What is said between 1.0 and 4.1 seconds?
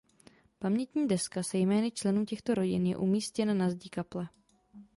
deska se jmény členů těchto rodin je umístěna na zdi